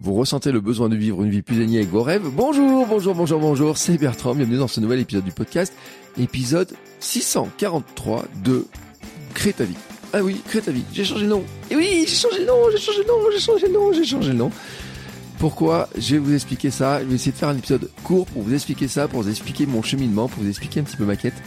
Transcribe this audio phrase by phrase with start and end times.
[0.00, 3.14] Vous ressentez le besoin de vivre une vie plus alignée avec vos rêves Bonjour, bonjour,
[3.16, 5.72] bonjour, bonjour, c'est Bertrand, bienvenue dans ce nouvel épisode du podcast,
[6.20, 8.64] épisode 643 de
[9.34, 9.74] Crée ta vie.
[10.12, 11.42] Ah oui, Crée ta vie, j'ai changé le nom.
[11.70, 14.04] Et oui, j'ai changé le nom, j'ai changé le nom, j'ai changé le nom, j'ai
[14.04, 14.52] changé le nom.
[15.38, 17.00] Pourquoi Je vais vous expliquer ça.
[17.00, 19.66] Je vais essayer de faire un épisode court pour vous expliquer ça, pour vous expliquer
[19.66, 21.40] mon cheminement, pour vous expliquer un petit peu ma quête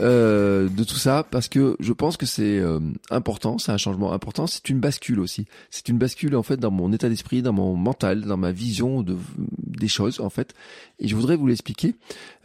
[0.00, 4.12] euh, de tout ça, parce que je pense que c'est euh, important, c'est un changement
[4.12, 5.46] important, c'est une bascule aussi.
[5.70, 9.02] C'est une bascule en fait dans mon état d'esprit, dans mon mental, dans ma vision
[9.02, 10.52] de des choses en fait.
[10.98, 11.94] Et je voudrais vous l'expliquer.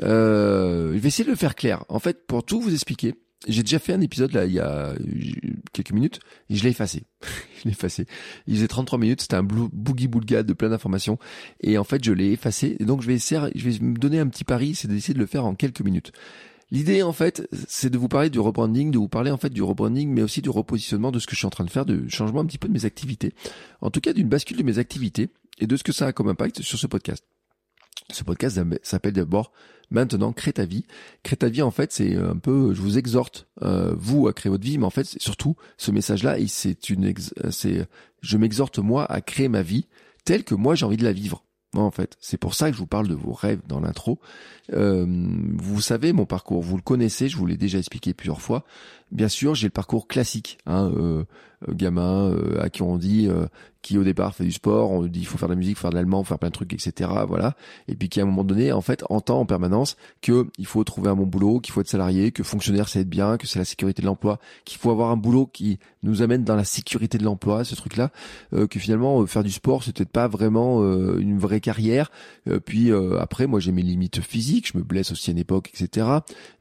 [0.04, 1.84] Euh, je vais essayer de le faire clair.
[1.90, 3.16] En fait, pour tout vous expliquer,
[3.48, 4.94] j'ai déjà fait un épisode là il y a
[5.74, 7.04] quelques minutes et je l'ai effacé.
[7.60, 8.06] je l'ai effacé.
[8.48, 11.18] Il faisait 33 minutes, c'était un boogie boulga de plein d'informations
[11.62, 14.20] et en fait je l'ai effacé et donc je vais essayer je vais me donner
[14.20, 16.12] un petit pari, c'est d'essayer de le faire en quelques minutes.
[16.70, 19.62] L'idée en fait, c'est de vous parler du rebranding, de vous parler en fait du
[19.62, 22.08] rebranding mais aussi du repositionnement de ce que je suis en train de faire, de
[22.08, 23.34] changement un petit peu de mes activités.
[23.82, 26.30] En tout cas, d'une bascule de mes activités et de ce que ça a comme
[26.30, 27.26] impact sur ce podcast.
[28.10, 29.52] Ce podcast s'appelle d'abord
[29.92, 30.86] Maintenant, crée ta vie.
[31.22, 34.50] Crée ta vie, en fait, c'est un peu, je vous exhorte, euh, vous, à créer
[34.50, 37.14] votre vie, mais en fait, surtout, ce message-là, c'est une,
[37.50, 37.86] c'est,
[38.22, 39.88] je m'exhorte moi à créer ma vie
[40.24, 41.44] telle que moi j'ai envie de la vivre.
[41.74, 44.20] Moi, en fait, c'est pour ça que je vous parle de vos rêves dans l'intro.
[44.74, 45.06] Euh,
[45.56, 48.66] vous savez mon parcours, vous le connaissez, je vous l'ai déjà expliqué plusieurs fois.
[49.12, 51.24] Bien sûr, j'ai le parcours classique, hein, euh,
[51.68, 53.46] euh gamin euh, à qui on dit, euh,
[53.82, 55.82] qui au départ fait du sport, on dit il faut faire de la musique, faut
[55.82, 57.10] faire de l'allemand, faire plein de trucs, etc.
[57.28, 57.56] Voilà.
[57.90, 60.84] Et puis qui à un moment donné, en fait, entend en permanence que il faut
[60.86, 63.60] trouver un bon boulot, qu'il faut être salarié, que fonctionnaire c'est être bien, que c'est
[63.60, 67.18] la sécurité de l'emploi, qu'il faut avoir un boulot qui nous amène dans la sécurité
[67.18, 68.12] de l'emploi, ce truc-là,
[68.52, 70.82] que finalement faire du sport c'est peut-être pas vraiment
[71.18, 72.12] une vraie carrière.
[72.66, 76.08] puis après, moi j'ai mes limites physiques, je me blesse aussi à une époque, etc.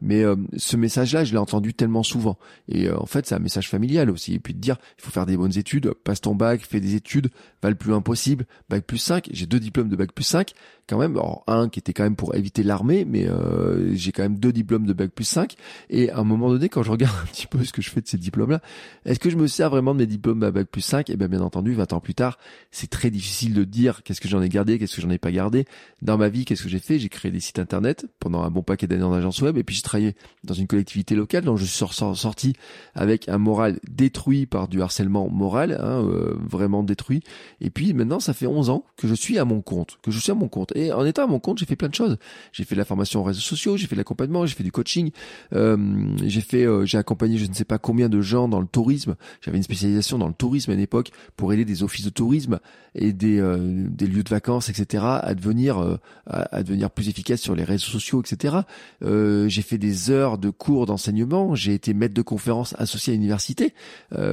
[0.00, 0.24] Mais
[0.56, 2.36] ce message-là, je l'ai entendu tellement souvent.
[2.68, 4.34] Et euh, en fait, c'est un message familial aussi.
[4.34, 6.94] Et puis de dire, il faut faire des bonnes études, passe ton bac, fais des
[6.94, 7.30] études,
[7.62, 9.28] va le plus loin possible, bac plus 5.
[9.32, 10.52] J'ai deux diplômes de bac plus 5
[10.90, 11.12] quand même.
[11.12, 14.52] Alors, un qui était quand même pour éviter l'armée, mais euh, j'ai quand même deux
[14.52, 15.54] diplômes de bac plus 5.
[15.88, 18.00] Et à un moment donné, quand je regarde un petit peu ce que je fais
[18.00, 18.60] de ces diplômes-là,
[19.04, 21.28] est-ce que je me sers vraiment de mes diplômes à bac plus 5 Et bien,
[21.28, 22.38] bien entendu, 20 ans plus tard,
[22.72, 25.30] c'est très difficile de dire qu'est-ce que j'en ai gardé, qu'est-ce que j'en ai pas
[25.30, 25.64] gardé.
[26.02, 26.98] Dans ma vie, qu'est-ce que j'ai fait?
[26.98, 29.76] J'ai créé des sites internet pendant un bon paquet d'années en agence web, et puis
[29.76, 31.84] j'ai travaillé dans une collectivité locale dont je suis
[32.14, 32.54] sorti
[32.96, 37.22] avec un moral détruit par du harcèlement moral, hein, euh, vraiment détruit.
[37.60, 40.18] Et puis maintenant, ça fait 11 ans que je suis à mon compte, que je
[40.18, 40.72] suis à mon compte.
[40.92, 42.16] En étant à mon compte, j'ai fait plein de choses.
[42.52, 44.72] J'ai fait de la formation aux réseaux sociaux, j'ai fait de l'accompagnement, j'ai fait du
[44.72, 45.10] coaching,
[45.54, 45.76] euh,
[46.24, 49.16] j'ai fait, euh, j'ai accompagné je ne sais pas combien de gens dans le tourisme.
[49.40, 52.60] J'avais une spécialisation dans le tourisme à une époque pour aider des offices de tourisme
[52.94, 55.04] et des, euh, des lieux de vacances, etc.
[55.06, 55.78] à devenir
[56.26, 58.56] à, à, devenir plus efficaces sur les réseaux sociaux, etc.
[59.02, 61.54] j'ai fait des heures de cours d'enseignement.
[61.54, 63.74] J'ai été maître de conférence associé à l'université.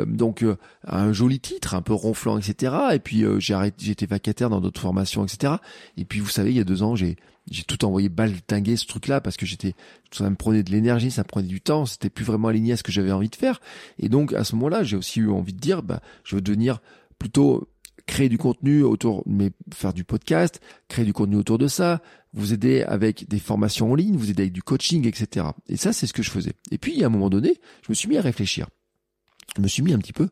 [0.05, 0.43] donc
[0.85, 2.75] un joli titre, un peu ronflant, etc.
[2.93, 5.53] Et puis j'ai arrêté, j'ai été vacataire dans d'autres formations, etc.
[5.97, 7.17] Et puis vous savez, il y a deux ans, j'ai
[7.67, 9.73] tout envoyé baltinguer ce truc-là parce que j'étais
[10.11, 12.77] ça me prenait de l'énergie, ça me prenait du temps, c'était plus vraiment aligné à
[12.77, 13.61] ce que j'avais envie de faire.
[13.99, 16.81] Et donc à ce moment-là, j'ai aussi eu envie de dire, bah, je veux devenir
[17.19, 17.67] plutôt
[18.07, 22.01] créer du contenu autour, mais faire du podcast, créer du contenu autour de ça,
[22.33, 25.47] vous aider avec des formations en ligne, vous aider avec du coaching, etc.
[25.67, 26.53] Et ça, c'est ce que je faisais.
[26.71, 28.67] Et puis, à un moment donné, je me suis mis à réfléchir.
[29.55, 30.29] Je me suis mis un petit peu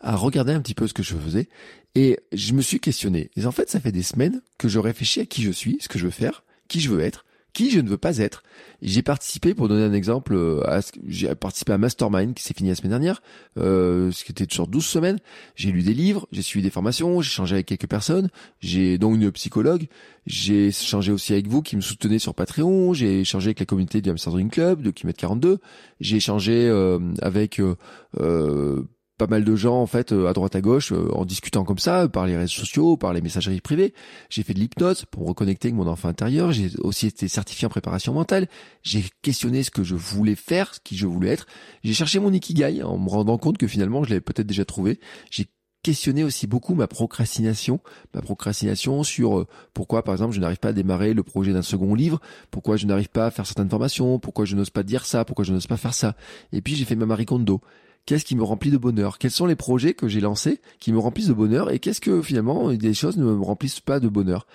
[0.00, 1.48] à regarder un petit peu ce que je faisais
[1.94, 3.30] et je me suis questionné.
[3.36, 5.88] Et en fait, ça fait des semaines que je réfléchis à qui je suis, ce
[5.88, 8.42] que je veux faire, qui je veux être, qui je ne veux pas être.
[8.82, 12.68] J'ai participé, pour donner un exemple, euh, à, j'ai participé à Mastermind qui s'est fini
[12.68, 13.22] la semaine dernière,
[13.58, 15.18] euh, ce qui était sur 12 semaines.
[15.56, 18.28] J'ai lu des livres, j'ai suivi des formations, j'ai changé avec quelques personnes,
[18.60, 19.88] j'ai donc une psychologue,
[20.26, 24.00] j'ai changé aussi avec vous qui me soutenez sur Patreon, j'ai échangé avec la communauté
[24.00, 25.58] du Hamster Club de Kilomètre 42,
[26.00, 27.76] j'ai échangé euh, avec euh,
[28.20, 28.82] euh
[29.18, 31.78] pas mal de gens en fait euh, à droite à gauche euh, en discutant comme
[31.78, 33.92] ça par les réseaux sociaux, par les messageries privées.
[34.30, 36.52] J'ai fait de l'hypnose pour me reconnecter avec mon enfant intérieur.
[36.52, 38.46] J'ai aussi été certifié en préparation mentale.
[38.82, 41.46] J'ai questionné ce que je voulais faire, ce qui je voulais être.
[41.82, 45.00] J'ai cherché mon ikigai en me rendant compte que finalement je l'avais peut-être déjà trouvé.
[45.30, 45.46] J'ai
[45.82, 47.80] questionné aussi beaucoup ma procrastination,
[48.14, 51.62] ma procrastination sur euh, pourquoi par exemple je n'arrive pas à démarrer le projet d'un
[51.62, 52.20] second livre,
[52.50, 55.44] pourquoi je n'arrive pas à faire certaines formations, pourquoi je n'ose pas dire ça, pourquoi
[55.44, 56.16] je n'ose pas faire ça.
[56.52, 57.60] Et puis j'ai fait ma Marie Kondo
[58.08, 59.18] Qu'est-ce qui me remplit de bonheur?
[59.18, 62.22] Quels sont les projets que j'ai lancés qui me remplissent de bonheur Et qu'est-ce que
[62.22, 64.46] finalement des choses ne me remplissent pas de bonheur?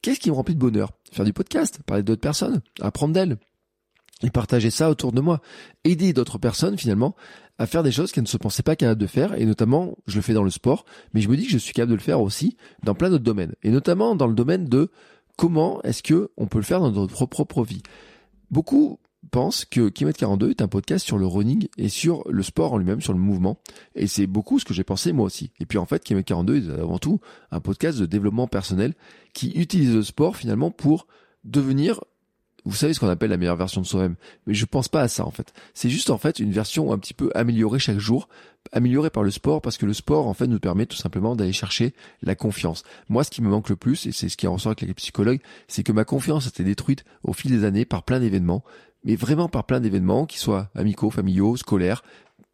[0.00, 0.92] Qu'est-ce qui me remplit de bonheur?
[1.12, 3.36] Faire du podcast, parler d'autres personnes, apprendre d'elles
[4.22, 5.42] et partager ça autour de moi.
[5.84, 7.14] Aider d'autres personnes finalement
[7.58, 10.16] à faire des choses qu'elles ne se pensaient pas capables de faire et notamment je
[10.16, 12.00] le fais dans le sport mais je me dis que je suis capable de le
[12.00, 14.90] faire aussi dans plein d'autres domaines et notamment dans le domaine de
[15.36, 17.82] comment est-ce que on peut le faire dans notre propre vie.
[18.50, 19.00] Beaucoup
[19.32, 22.78] pense que Kimet 42 est un podcast sur le running et sur le sport en
[22.78, 23.58] lui-même, sur le mouvement.
[23.96, 25.50] Et c'est beaucoup ce que j'ai pensé moi aussi.
[25.58, 27.18] Et puis en fait, Kimet 42 est avant tout
[27.50, 28.94] un podcast de développement personnel
[29.32, 31.06] qui utilise le sport finalement pour
[31.44, 32.00] devenir
[32.64, 34.14] vous savez ce qu'on appelle la meilleure version de soi-même,
[34.46, 35.52] mais je pense pas à ça en fait.
[35.74, 38.28] C'est juste en fait une version un petit peu améliorée chaque jour,
[38.70, 41.52] améliorée par le sport parce que le sport en fait nous permet tout simplement d'aller
[41.52, 41.92] chercher
[42.22, 42.84] la confiance.
[43.08, 44.94] Moi, ce qui me manque le plus et c'est ce qui en ressort avec les
[44.94, 48.62] psychologues, c'est que ma confiance a été détruite au fil des années par plein d'événements
[49.04, 52.02] mais vraiment par plein d'événements, qui soient amicaux, familiaux, scolaires,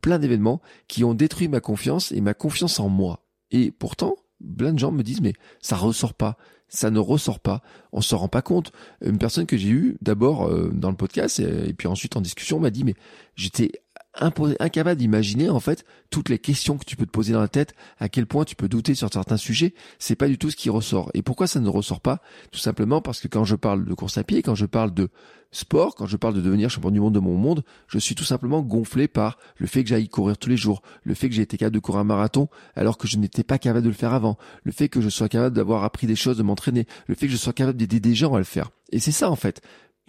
[0.01, 3.25] plein d'événements qui ont détruit ma confiance et ma confiance en moi.
[3.51, 4.17] Et pourtant,
[4.57, 6.37] plein de gens me disent mais ça ressort pas,
[6.69, 7.63] ça ne ressort pas,
[7.93, 8.73] on s'en rend pas compte.
[9.01, 12.61] Une personne que j'ai eue d'abord euh, dans le podcast et, puis ensuite en discussion
[12.61, 12.95] m'a dit mais
[13.35, 13.73] j'étais
[14.21, 17.75] incapable d'imaginer en fait toutes les questions que tu peux te poser dans la tête,
[17.99, 20.71] à quel point tu peux douter sur certains sujets, c'est pas du tout ce qui
[20.71, 21.11] ressort.
[21.15, 22.21] Et pourquoi ça ne ressort pas?
[22.51, 25.09] Tout simplement parce que quand je parle de course à pied, quand je parle de
[25.51, 28.25] sport, quand je parle de devenir champion du monde de mon monde, je suis tout
[28.25, 31.43] simplement gonflé par le fait que j'aille courir tous les jours, le fait que j'ai
[31.43, 34.13] été capable de courir un marathon alors que je n'étais pas capable de le faire
[34.13, 37.27] avant, le fait que je sois capable d'avoir appris des choses, de m'entraîner, le fait
[37.27, 38.71] que je sois capable d'aider des gens à le faire.
[38.93, 39.63] Et c'est ça en fait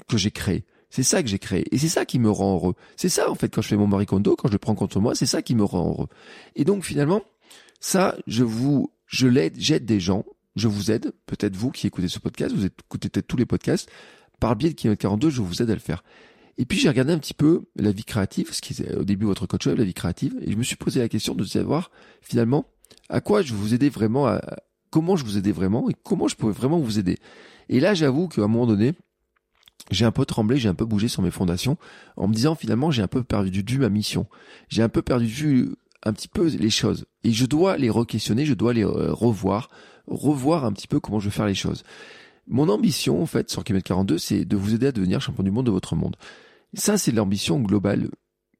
[0.08, 0.66] que j'ai créé.
[0.89, 1.65] C'est ça que j'ai créé.
[1.71, 2.74] Et c'est ça qui me rend heureux.
[2.95, 5.15] C'est ça, en fait, quand je fais mon maricondo, quand je le prends contre moi,
[5.15, 6.07] c'est ça qui me rend heureux.
[6.56, 7.21] Et donc, finalement,
[7.80, 10.25] ça, je vous, je l'aide, j'aide des gens,
[10.56, 13.89] je vous aide, peut-être vous qui écoutez ce podcast, vous écoutez peut-être tous les podcasts,
[14.39, 16.03] par le biais de Kilomètre 42, je vous aide à le faire.
[16.57, 19.25] Et puis j'ai regardé un petit peu la vie créative, ce qui est au début
[19.25, 21.89] votre coach la vie créative, et je me suis posé la question de savoir
[22.21, 22.65] finalement
[23.07, 24.41] à quoi je vous aidais vraiment, à,
[24.89, 27.18] comment je vous aidais vraiment et comment je pouvais vraiment vous aider.
[27.69, 28.94] Et là j'avoue qu'à un moment donné,
[29.92, 31.78] j'ai un peu tremblé, j'ai un peu bougé sur mes fondations
[32.16, 34.28] en me disant finalement j'ai un peu perdu du vue ma mission.
[34.68, 38.46] J'ai un peu perdu vue un petit peu les choses et je dois les re-questionner,
[38.46, 39.70] je dois les euh, revoir,
[40.08, 41.84] revoir un petit peu comment je vais faire les choses.
[42.48, 45.52] Mon ambition, en fait, sur Kilomètre 42, c'est de vous aider à devenir champion du
[45.52, 46.16] monde de votre monde.
[46.74, 48.10] Ça, c'est l'ambition globale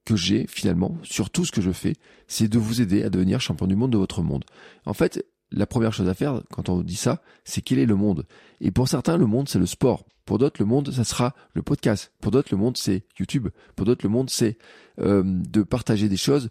[0.06, 1.96] que j'ai, finalement, sur tout ce que je fais,
[2.28, 4.46] c'est de vous aider à devenir champion du monde de votre monde.
[4.86, 7.96] En fait, la première chose à faire, quand on dit ça, c'est quel est le
[7.96, 8.26] monde?
[8.62, 10.06] Et pour certains, le monde, c'est le sport.
[10.26, 12.12] Pour d'autres, le monde, ça sera le podcast.
[12.22, 13.50] Pour d'autres, le monde, c'est YouTube.
[13.76, 14.58] Pour d'autres, le monde, c'est
[15.00, 16.50] euh, de partager des choses,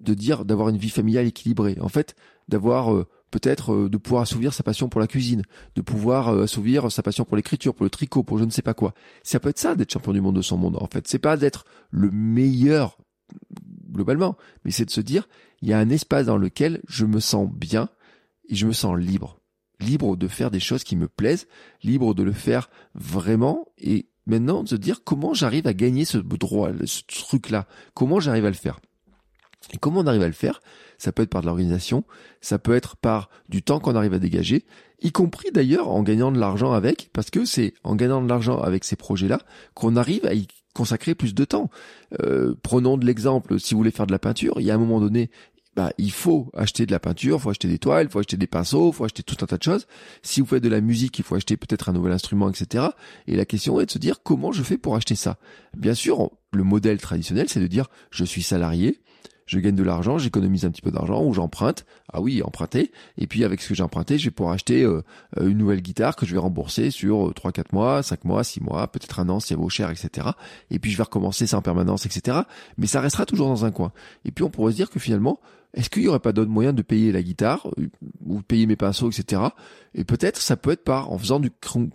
[0.00, 1.76] de dire, d'avoir une vie familiale équilibrée.
[1.80, 2.16] En fait,
[2.48, 5.42] d'avoir euh, peut-être euh, de pouvoir assouvir sa passion pour la cuisine,
[5.74, 8.62] de pouvoir euh, assouvir sa passion pour l'écriture, pour le tricot, pour je ne sais
[8.62, 8.94] pas quoi.
[9.24, 11.08] Ça peut être ça d'être champion du monde de son monde en fait.
[11.08, 12.98] C'est pas d'être le meilleur
[13.90, 15.28] globalement, mais c'est de se dire
[15.62, 17.88] il y a un espace dans lequel je me sens bien
[18.48, 19.38] et je me sens libre,
[19.80, 21.46] libre de faire des choses qui me plaisent,
[21.82, 26.18] libre de le faire vraiment et maintenant de se dire comment j'arrive à gagner ce
[26.18, 28.80] droit, ce truc là, comment j'arrive à le faire.
[29.72, 30.60] Et comment on arrive à le faire?
[30.98, 32.04] Ça peut être par de l'organisation,
[32.40, 34.64] ça peut être par du temps qu'on arrive à dégager,
[35.00, 38.60] y compris d'ailleurs en gagnant de l'argent avec, parce que c'est en gagnant de l'argent
[38.60, 39.40] avec ces projets-là
[39.74, 41.70] qu'on arrive à y consacrer plus de temps.
[42.20, 44.78] Euh, prenons de l'exemple, si vous voulez faire de la peinture, il y a un
[44.78, 45.30] moment donné,
[45.74, 48.46] bah, il faut acheter de la peinture, faut acheter des toiles, il faut acheter des
[48.46, 49.86] pinceaux, faut acheter tout un tas de choses.
[50.22, 52.86] Si vous faites de la musique, il faut acheter peut-être un nouvel instrument, etc.
[53.26, 55.38] Et la question est de se dire comment je fais pour acheter ça.
[55.76, 59.00] Bien sûr, le modèle traditionnel, c'est de dire je suis salarié,
[59.46, 61.84] je gagne de l'argent, j'économise un petit peu d'argent ou j'emprunte.
[62.12, 62.92] Ah oui, emprunter.
[63.18, 65.02] Et puis avec ce que j'ai emprunté, je vais pouvoir acheter euh,
[65.38, 68.62] euh, une nouvelle guitare que je vais rembourser sur 3-4 euh, mois, 5 mois, 6
[68.62, 70.28] mois, peut-être un an si elle vaut cher, etc.
[70.70, 72.38] Et puis je vais recommencer ça en permanence, etc.
[72.78, 73.92] Mais ça restera toujours dans un coin.
[74.24, 75.40] Et puis on pourrait se dire que finalement,
[75.74, 77.68] est-ce qu'il n'y aurait pas d'autre moyen de payer la guitare
[78.24, 79.42] ou payer mes pinceaux, etc.
[79.94, 81.50] Et peut-être ça peut être par en faisant du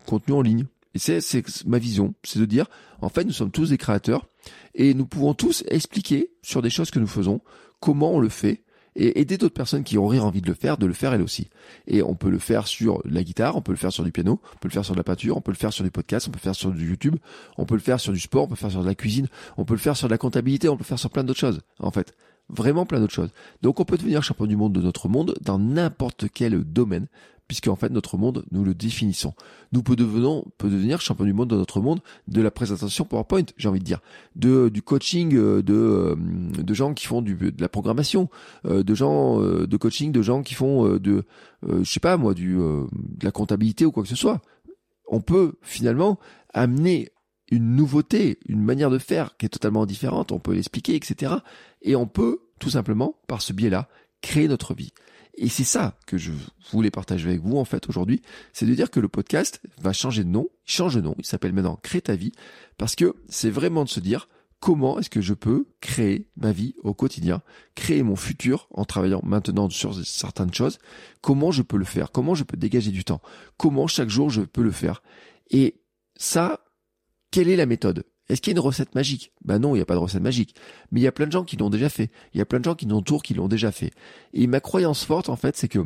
[0.05, 0.65] contenu en ligne.
[0.95, 2.65] Et c'est ma vision, c'est de dire,
[3.01, 4.27] en fait, nous sommes tous des créateurs
[4.73, 7.41] et nous pouvons tous expliquer sur des choses que nous faisons,
[7.79, 8.63] comment on le fait,
[8.95, 11.49] et aider d'autres personnes qui auraient envie de le faire, de le faire elles aussi.
[11.85, 14.41] Et on peut le faire sur la guitare, on peut le faire sur du piano,
[14.55, 16.27] on peut le faire sur de la peinture, on peut le faire sur des podcasts,
[16.27, 17.15] on peut le faire sur du YouTube,
[17.57, 19.27] on peut le faire sur du sport, on peut le faire sur de la cuisine,
[19.55, 21.39] on peut le faire sur de la comptabilité, on peut le faire sur plein d'autres
[21.39, 22.15] choses, en fait.
[22.49, 23.31] Vraiment plein d'autres choses.
[23.61, 27.07] Donc on peut devenir champion du monde de notre monde dans n'importe quel domaine
[27.47, 29.33] puisque en fait notre monde nous le définissons.
[29.71, 33.43] Nous peut devenir, peut devenir champion du monde dans notre monde de la présentation PowerPoint,
[33.57, 33.99] j'ai envie de dire,
[34.35, 38.29] de du coaching euh, de euh, de gens qui font du, de la programmation,
[38.65, 41.23] euh, de gens de coaching de gens qui font de
[41.63, 44.41] je sais pas moi du de la comptabilité ou quoi que ce soit.
[45.09, 46.19] On peut finalement
[46.53, 47.09] amener
[47.49, 51.35] une nouveauté, une manière de faire qui est totalement différente, on peut l'expliquer, etc.
[51.81, 53.87] Et on peut tout simplement, par ce biais-là,
[54.21, 54.91] créer notre vie.
[55.37, 56.31] Et c'est ça que je
[56.71, 58.23] voulais partager avec vous en fait aujourd'hui,
[58.53, 61.25] c'est de dire que le podcast va changer de nom, il change de nom, il
[61.25, 62.31] s'appelle maintenant Crée ta vie,
[62.79, 64.27] parce que c'est vraiment de se dire
[64.59, 67.43] comment est-ce que je peux créer ma vie au quotidien,
[67.75, 70.79] créer mon futur en travaillant maintenant sur certaines choses,
[71.21, 73.21] comment je peux le faire, comment je peux dégager du temps,
[73.57, 75.03] comment chaque jour je peux le faire?
[75.51, 75.79] Et
[76.15, 76.61] ça,
[77.37, 78.03] quelle est la méthode?
[78.29, 79.31] Est-ce qu'il y a une recette magique?
[79.45, 80.55] Ben non, il n'y a pas de recette magique.
[80.91, 82.09] Mais il y a plein de gens qui l'ont déjà fait.
[82.33, 83.91] Il y a plein de gens qui nous entourent qui l'ont déjà fait.
[84.33, 85.85] Et ma croyance forte, en fait, c'est que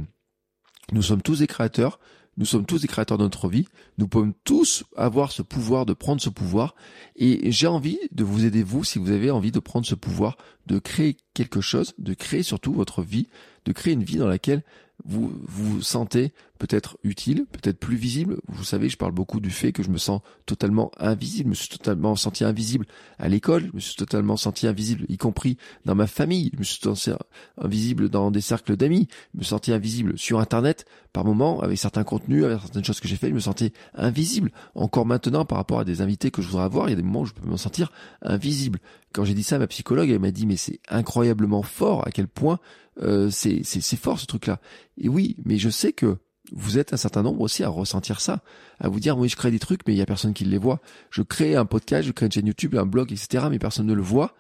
[0.94, 2.00] nous sommes tous des créateurs.
[2.38, 3.68] Nous sommes tous des créateurs de notre vie.
[3.98, 6.74] Nous pouvons tous avoir ce pouvoir de prendre ce pouvoir.
[7.18, 10.38] Et j'ai envie de vous aider, vous, si vous avez envie de prendre ce pouvoir,
[10.68, 13.28] de créer quelque chose, de créer surtout votre vie,
[13.66, 14.64] de créer une vie dans laquelle
[15.04, 16.32] vous vous sentez
[16.62, 18.38] peut-être utile, peut-être plus visible.
[18.48, 21.46] Vous savez, je parle beaucoup du fait que je me sens totalement invisible.
[21.46, 22.86] Je me suis totalement senti invisible
[23.18, 23.66] à l'école.
[23.72, 26.52] Je me suis totalement senti invisible, y compris dans ma famille.
[26.54, 27.10] Je me suis senti
[27.58, 29.08] invisible dans des cercles d'amis.
[29.34, 30.86] Je me sentais invisible sur Internet.
[31.14, 34.52] Par moments, avec certains contenus, avec certaines choses que j'ai fait, je me sentais invisible.
[34.76, 37.02] Encore maintenant, par rapport à des invités que je voudrais avoir, il y a des
[37.02, 37.92] moments où je peux me sentir
[38.22, 38.78] invisible.
[39.14, 42.12] Quand j'ai dit ça à ma psychologue, elle m'a dit, mais c'est incroyablement fort à
[42.12, 42.60] quel point
[43.02, 43.64] euh, c'est
[43.96, 44.60] fort ce truc-là.
[45.00, 46.18] Et oui, mais je sais que
[46.52, 48.42] vous êtes un certain nombre aussi à ressentir ça,
[48.80, 50.58] à vous dire, oui, je crée des trucs, mais il y a personne qui les
[50.58, 50.82] voit.
[51.10, 53.94] Je crée un podcast, je crée une chaîne YouTube, un blog, etc., mais personne ne
[53.94, 54.36] le voit,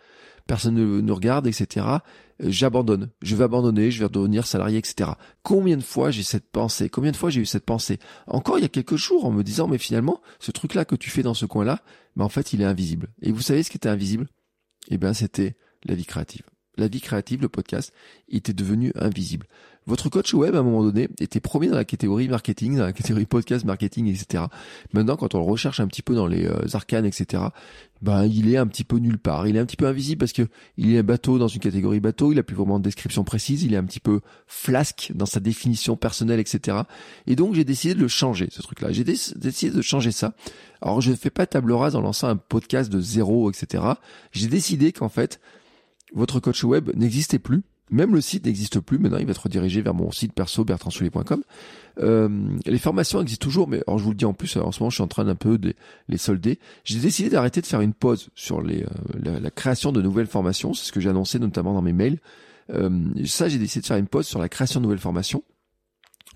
[0.47, 1.85] personne ne, ne regarde, etc.
[1.85, 5.11] Euh, j'abandonne, je vais abandonner, je vais devenir salarié, etc.
[5.43, 6.89] Combien de fois j'ai cette pensée?
[6.89, 7.99] Combien de fois j'ai eu cette pensée?
[8.27, 11.09] Encore il y a quelques jours en me disant, mais finalement, ce truc-là que tu
[11.09, 11.81] fais dans ce coin-là,
[12.15, 13.09] mais en fait, il est invisible.
[13.21, 14.27] Et vous savez ce qui était invisible?
[14.89, 16.43] Eh bien, c'était la vie créative
[16.77, 17.93] la vie créative, le podcast,
[18.29, 19.47] était devenu invisible.
[19.87, 22.93] Votre coach web, à un moment donné, était premier dans la catégorie marketing, dans la
[22.93, 24.43] catégorie podcast, marketing, etc.
[24.93, 27.43] Maintenant, quand on le recherche un petit peu dans les euh, arcanes, etc.,
[28.03, 29.47] ben, il est un petit peu nulle part.
[29.47, 30.47] Il est un petit peu invisible parce que
[30.77, 33.63] il est un bateau dans une catégorie bateau, il a plus vraiment de description précise,
[33.63, 36.77] il est un petit peu flasque dans sa définition personnelle, etc.
[37.25, 38.91] Et donc, j'ai décidé de le changer, ce truc-là.
[38.91, 40.35] J'ai décidé de changer ça.
[40.81, 43.83] Alors, je ne fais pas table rase en lançant un podcast de zéro, etc.
[44.31, 45.39] J'ai décidé qu'en fait,
[46.13, 47.63] votre coach web n'existait plus.
[47.91, 48.97] Même le site n'existe plus.
[48.97, 51.43] Maintenant, il va être redirigé vers mon site perso bertrandsoulier.com.
[51.99, 52.29] Euh,
[52.65, 54.89] les formations existent toujours, mais alors je vous le dis en plus, en ce moment,
[54.89, 55.59] je suis en train d'un peu
[56.07, 56.57] les solder.
[56.85, 58.85] J'ai décidé d'arrêter de faire une pause sur euh,
[59.21, 60.73] la, création de nouvelles formations.
[60.73, 62.19] C'est ce que j'ai annoncé notamment dans mes mails.
[62.69, 65.43] Euh, ça, j'ai décidé de faire une pause sur la création de nouvelles formations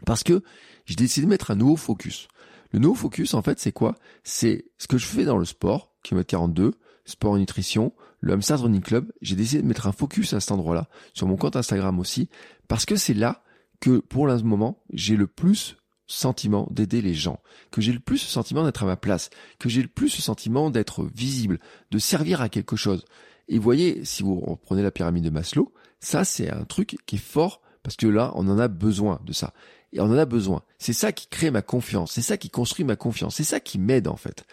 [0.06, 0.44] parce que
[0.86, 2.28] j'ai décidé de mettre un nouveau focus.
[2.74, 3.96] Le nouveau focus, en fait, c'est quoi?
[4.26, 6.74] C'est ce que je fais dans le sport, kilomètre 42,
[7.06, 7.94] sport et nutrition,
[8.26, 11.38] le Hamster Running Club, j'ai décidé de mettre un focus à cet endroit-là, sur mon
[11.38, 12.28] compte Instagram aussi,
[12.68, 13.44] parce que c'est là
[13.80, 15.78] que, pour le moment, j'ai le plus
[16.08, 17.40] sentiment d'aider les gens,
[17.70, 19.30] que j'ai le plus le sentiment d'être à ma place,
[19.60, 21.60] que j'ai le plus le sentiment d'être visible,
[21.92, 23.06] de servir à quelque chose.
[23.48, 27.18] Et vous voyez, si vous reprenez la pyramide de Maslow, ça c'est un truc qui
[27.18, 29.54] est fort parce que là, on en a besoin de ça.
[29.94, 30.64] Et on en a besoin.
[30.80, 33.78] C'est ça qui crée ma confiance, c'est ça qui construit ma confiance, c'est ça qui
[33.78, 34.46] m'aide en fait.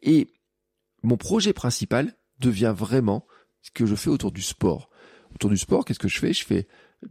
[0.00, 0.28] Et
[1.02, 3.26] mon projet principal devient vraiment
[3.62, 4.90] ce que je fais autour du sport.
[5.34, 6.32] Autour du sport, qu'est-ce que je fais?
[6.32, 6.68] Je fais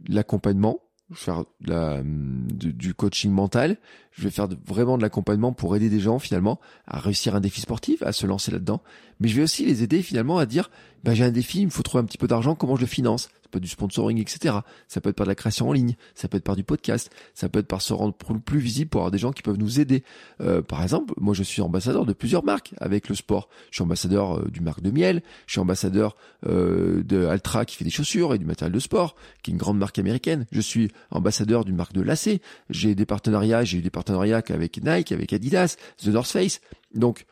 [0.08, 0.80] l'accompagnement,
[1.10, 3.78] je vais faire la, du coaching mental,
[4.12, 7.60] je vais faire vraiment de l'accompagnement pour aider des gens finalement à réussir un défi
[7.60, 8.82] sportif, à se lancer là-dedans.
[9.20, 10.70] Mais je vais aussi les aider finalement à dire,
[11.04, 12.86] bah, j'ai un défi, il me faut trouver un petit peu d'argent, comment je le
[12.86, 13.30] finance?
[13.48, 14.56] Ça peut être du sponsoring, etc.
[14.88, 17.10] Ça peut être par de la création en ligne, ça peut être par du podcast,
[17.34, 19.80] ça peut être par se rendre plus visible pour avoir des gens qui peuvent nous
[19.80, 20.04] aider.
[20.42, 23.48] Euh, par exemple, moi je suis ambassadeur de plusieurs marques avec le sport.
[23.70, 26.14] Je suis ambassadeur euh, du marque de miel, je suis ambassadeur
[26.46, 29.58] euh, de Altra qui fait des chaussures et du matériel de sport, qui est une
[29.58, 30.46] grande marque américaine.
[30.52, 32.42] Je suis ambassadeur du marque de lacets.
[32.68, 36.60] J'ai des partenariats, j'ai eu des partenariats avec Nike, avec Adidas, The North Face.
[36.94, 37.24] Donc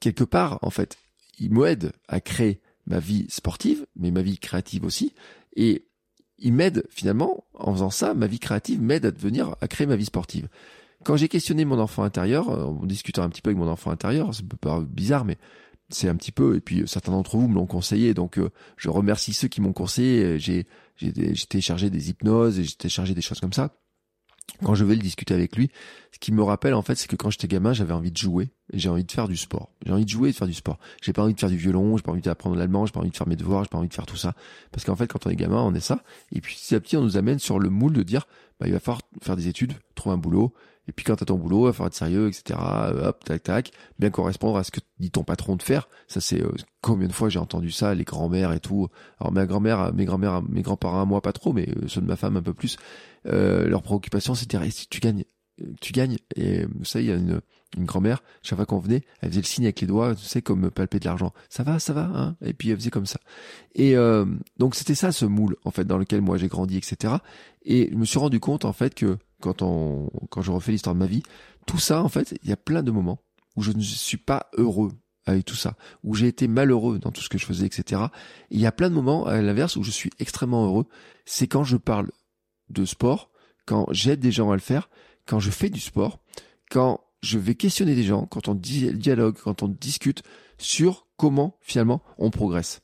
[0.00, 0.96] quelque part, en fait,
[1.38, 5.14] ils m'aident à créer ma vie sportive, mais ma vie créative aussi.
[5.56, 5.86] Et
[6.38, 9.96] il m'aide finalement, en faisant ça, ma vie créative m'aide à devenir, à créer ma
[9.96, 10.48] vie sportive.
[11.04, 13.90] Quand j'ai questionné mon enfant intérieur, euh, en discutant un petit peu avec mon enfant
[13.90, 15.38] intérieur, c'est un peu bizarre, mais
[15.88, 18.88] c'est un petit peu, et puis certains d'entre vous me l'ont conseillé, donc euh, je
[18.88, 20.66] remercie ceux qui m'ont conseillé, j'ai,
[20.96, 23.81] j'ai, j'ai des hypnoses, et j'ai téléchargé des choses comme ça
[24.62, 25.70] quand je vais le discuter avec lui,
[26.12, 28.50] ce qui me rappelle en fait, c'est que quand j'étais gamin, j'avais envie de jouer
[28.72, 29.70] j'ai envie de faire du sport.
[29.84, 30.78] J'ai envie de jouer et de faire du sport.
[31.02, 33.10] J'ai pas envie de faire du violon, j'ai pas envie d'apprendre l'allemand, j'ai pas envie
[33.10, 34.34] de faire mes devoirs, j'ai pas envie de faire tout ça.
[34.70, 36.02] Parce qu'en fait, quand on est gamin, on est ça.
[36.32, 38.26] Et puis petit à petit, on nous amène sur le moule de dire,
[38.60, 40.54] bah, il va falloir faire des études, trouver un boulot.
[40.88, 42.58] Et puis quand t'as ton boulot, il va falloir être sérieux, etc.
[43.02, 45.88] Hop, tac, tac, bien correspondre à ce que dit ton patron de faire.
[46.08, 48.88] Ça c'est euh, combien de fois j'ai entendu ça, les grands-mères et tout.
[49.20, 52.16] Alors ma grand-mère, mes grands-mères, mes grands-parents, moi pas trop, mais euh, ceux de ma
[52.16, 52.76] femme un peu plus.
[53.26, 55.24] Euh, leur préoccupation c'était si tu gagnes
[55.80, 56.18] tu gagnes.
[56.36, 57.40] Et savez, il y a une,
[57.76, 60.42] une grand-mère, chaque fois qu'on venait, elle faisait le signe avec les doigts, tu sais,
[60.42, 61.32] comme palper de l'argent.
[61.48, 62.36] Ça va, ça va, hein?
[62.42, 63.20] Et puis elle faisait comme ça.
[63.74, 64.24] Et euh,
[64.58, 67.14] donc c'était ça ce moule, en fait, dans lequel moi j'ai grandi, etc.
[67.64, 70.94] Et je me suis rendu compte, en fait, que quand on, quand je refais l'histoire
[70.94, 71.22] de ma vie,
[71.66, 73.18] tout ça, en fait, il y a plein de moments
[73.56, 74.92] où je ne suis pas heureux
[75.26, 78.02] avec tout ça, où j'ai été malheureux dans tout ce que je faisais, etc.
[78.50, 80.86] Et il y a plein de moments, à l'inverse, où je suis extrêmement heureux.
[81.26, 82.10] C'est quand je parle
[82.70, 83.30] de sport,
[83.66, 84.88] quand j'aide des gens à le faire,
[85.26, 86.18] quand je fais du sport,
[86.70, 90.22] quand je vais questionner des gens, quand on dialogue, quand on discute
[90.58, 92.80] sur comment finalement on progresse.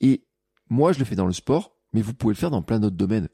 [0.00, 0.24] Et
[0.68, 2.96] moi, je le fais dans le sport, mais vous pouvez le faire dans plein d'autres
[2.96, 3.28] domaines.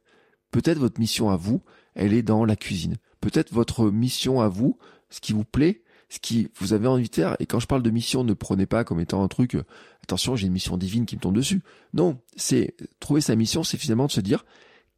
[0.51, 1.63] Peut-être votre mission à vous,
[2.01, 2.97] elle est dans la cuisine.
[3.21, 4.79] Peut-être votre mission à vous,
[5.11, 7.37] ce qui vous plaît, ce qui vous avez envie de faire.
[7.41, 9.65] Et quand je parle de mission, ne prenez pas comme étant un truc, euh,
[10.03, 11.63] attention, j'ai une mission divine qui me tombe dessus.
[11.93, 14.47] Non, c'est trouver sa mission, c'est finalement de se dire,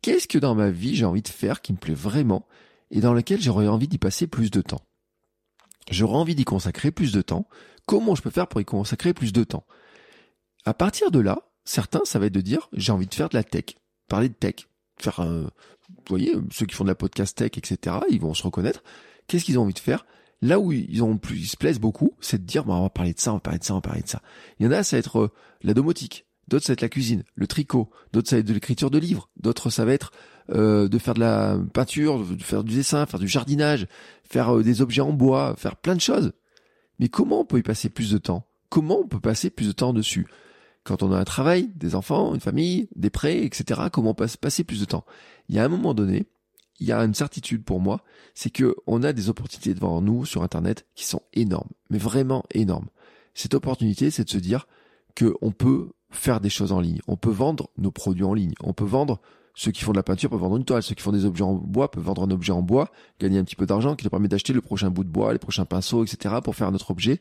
[0.00, 2.46] qu'est-ce que dans ma vie j'ai envie de faire qui me plaît vraiment
[2.92, 4.82] et dans lequel j'aurais envie d'y passer plus de temps?
[5.90, 7.48] J'aurais envie d'y consacrer plus de temps.
[7.84, 9.66] Comment je peux faire pour y consacrer plus de temps?
[10.64, 13.36] À partir de là, certains, ça va être de dire, j'ai envie de faire de
[13.36, 14.68] la tech, parler de tech,
[15.02, 15.42] faire un,
[15.88, 18.82] vous voyez, ceux qui font de la podcast tech, etc., ils vont se reconnaître.
[19.26, 20.06] Qu'est-ce qu'ils ont envie de faire?
[20.40, 22.90] Là où ils ont plus, ils se plaisent beaucoup, c'est de dire, bah, on va
[22.90, 24.22] parler de ça, on va parler de ça, on va parler de ça.
[24.58, 25.30] Il y en a, ça va être euh,
[25.62, 26.26] la domotique.
[26.48, 27.90] D'autres, ça va être la cuisine, le tricot.
[28.12, 29.28] D'autres, ça va être de l'écriture de livres.
[29.40, 30.10] D'autres, ça va être
[30.50, 33.86] euh, de faire de la peinture, de faire du dessin, faire du jardinage,
[34.24, 36.32] faire euh, des objets en bois, faire plein de choses.
[36.98, 38.44] Mais comment on peut y passer plus de temps?
[38.68, 40.26] Comment on peut passer plus de temps dessus?
[40.84, 44.80] Quand on a un travail, des enfants, une famille, des prêts, etc., comment passer plus
[44.80, 45.04] de temps
[45.48, 46.26] Il y a un moment donné,
[46.80, 48.02] il y a une certitude pour moi,
[48.34, 52.44] c'est que on a des opportunités devant nous sur Internet qui sont énormes, mais vraiment
[52.52, 52.88] énormes.
[53.34, 54.66] Cette opportunité, c'est de se dire
[55.14, 58.54] que on peut faire des choses en ligne, on peut vendre nos produits en ligne,
[58.62, 59.20] on peut vendre
[59.54, 61.44] ceux qui font de la peinture peuvent vendre une toile, ceux qui font des objets
[61.44, 62.90] en bois peuvent vendre un objet en bois,
[63.20, 65.38] gagner un petit peu d'argent qui leur permet d'acheter le prochain bout de bois, les
[65.38, 66.36] prochains pinceaux, etc.
[66.42, 67.20] pour faire notre objet.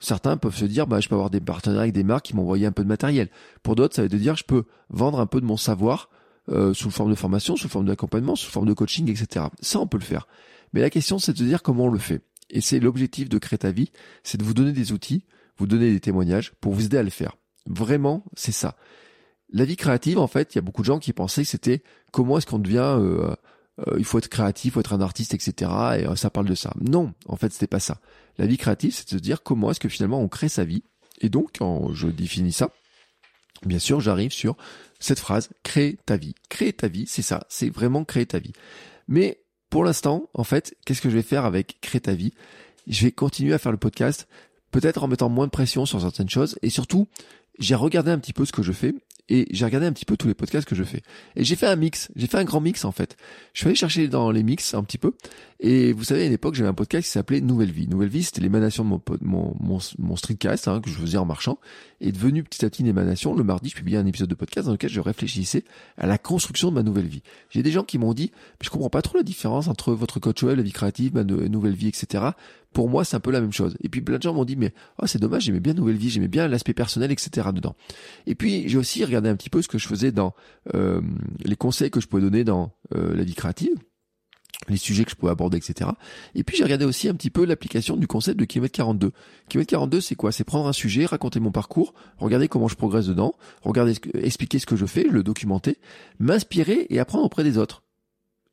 [0.00, 2.58] Certains peuvent se dire, bah, je peux avoir des partenaires avec des marques qui m'envoient
[2.58, 3.28] un peu de matériel.
[3.62, 6.08] Pour d'autres, ça de dire, je peux vendre un peu de mon savoir
[6.50, 9.46] euh, sous forme de formation, sous forme d'accompagnement, sous forme de coaching, etc.
[9.60, 10.26] Ça, on peut le faire.
[10.72, 12.22] Mais la question, c'est de se dire comment on le fait.
[12.50, 13.90] Et c'est l'objectif de créer vie,
[14.22, 15.24] c'est de vous donner des outils,
[15.58, 17.36] vous donner des témoignages pour vous aider à le faire.
[17.66, 18.76] Vraiment, c'est ça.
[19.50, 21.82] La vie créative, en fait, il y a beaucoup de gens qui pensaient que c'était
[22.12, 23.34] comment est-ce qu'on devient, euh,
[23.86, 25.52] euh, il faut être créatif, il faut être un artiste, etc.
[25.98, 26.74] Et euh, ça parle de ça.
[26.80, 28.00] Non, en fait, c'était pas ça.
[28.36, 30.82] La vie créative, c'est de se dire comment est-ce que finalement on crée sa vie.
[31.20, 32.70] Et donc, quand je définis ça,
[33.64, 34.56] bien sûr, j'arrive sur
[35.00, 36.34] cette phrase, créer ta vie.
[36.48, 38.52] Créer ta vie, c'est ça, c'est vraiment créer ta vie.
[39.08, 42.32] Mais pour l'instant, en fait, qu'est-ce que je vais faire avec créer ta vie
[42.86, 44.28] Je vais continuer à faire le podcast,
[44.70, 47.08] peut-être en mettant moins de pression sur certaines choses, et surtout,
[47.58, 48.94] j'ai regardé un petit peu ce que je fais
[49.28, 51.02] et j'ai regardé un petit peu tous les podcasts que je fais.
[51.36, 53.16] Et j'ai fait un mix, j'ai fait un grand mix en fait.
[53.52, 55.12] Je suis allé chercher dans les mix un petit peu.
[55.60, 57.88] Et vous savez, à une époque, j'avais un podcast qui s'appelait Nouvelle Vie.
[57.88, 59.02] Nouvelle Vie, c'était l'émanation de mon,
[59.60, 61.58] mon, mon, streetcast hein, que je faisais en marchant.
[62.00, 64.66] Et devenu petit à petit une émanation, le mardi, je publiais un épisode de podcast
[64.66, 65.64] dans lequel je réfléchissais
[65.96, 67.22] à la construction de ma nouvelle vie.
[67.50, 68.30] J'ai des gens qui m'ont dit,
[68.62, 71.74] je comprends pas trop la différence entre votre coach web, la vie créative, ma nouvelle
[71.74, 72.30] vie, etc
[72.78, 73.76] pour moi, c'est un peu la même chose.
[73.82, 76.10] Et puis plein de gens m'ont dit, mais oh, c'est dommage, j'aimais bien Nouvelle Vie,
[76.10, 77.48] j'aimais bien l'aspect personnel, etc.
[77.52, 77.74] dedans.
[78.28, 80.32] Et puis j'ai aussi regardé un petit peu ce que je faisais dans
[80.76, 81.00] euh,
[81.44, 83.74] les conseils que je pouvais donner dans euh, la vie créative
[84.68, 85.90] les sujets que je pouvais aborder, etc.
[86.36, 89.10] Et puis j'ai regardé aussi un petit peu l'application du concept de kilomètre 42.
[89.48, 90.30] Kilomètre 42, c'est quoi?
[90.30, 94.66] C'est prendre un sujet, raconter mon parcours, regarder comment je progresse dedans, regarder, expliquer ce
[94.66, 95.78] que je fais, le documenter,
[96.20, 97.82] m'inspirer et apprendre auprès des autres.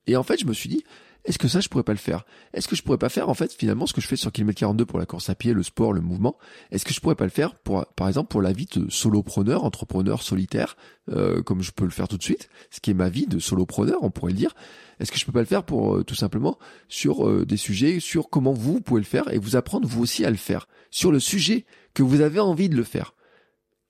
[0.07, 0.83] Et en fait, je me suis dit,
[1.25, 2.23] est-ce que ça, je pourrais pas le faire?
[2.53, 4.59] Est-ce que je pourrais pas faire, en fait, finalement, ce que je fais sur kilomètre
[4.59, 6.37] 42 pour la course à pied, le sport, le mouvement?
[6.71, 9.63] Est-ce que je pourrais pas le faire, pour, par exemple, pour la vie de solopreneur,
[9.63, 10.77] entrepreneur solitaire,
[11.09, 13.39] euh, comme je peux le faire tout de suite, ce qui est ma vie de
[13.39, 14.53] solopreneur, on pourrait le dire.
[14.99, 16.59] Est-ce que je peux pas le faire pour, euh, tout simplement,
[16.89, 20.25] sur euh, des sujets, sur comment vous, pouvez le faire et vous apprendre, vous aussi,
[20.25, 20.67] à le faire?
[20.91, 23.15] Sur le sujet que vous avez envie de le faire.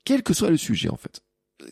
[0.06, 1.25] Quel que soit le sujet, en fait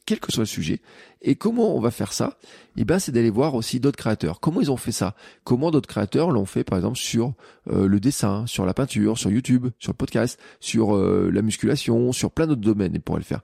[0.05, 0.81] quel que soit le sujet.
[1.21, 2.37] Et comment on va faire ça?
[2.77, 4.39] Eh ben, c'est d'aller voir aussi d'autres créateurs.
[4.39, 5.15] Comment ils ont fait ça?
[5.43, 7.33] Comment d'autres créateurs l'ont fait, par exemple, sur
[7.71, 12.11] euh, le dessin, sur la peinture, sur YouTube, sur le podcast, sur euh, la musculation,
[12.11, 12.95] sur plein d'autres domaines.
[12.95, 13.41] Et pourraient le faire.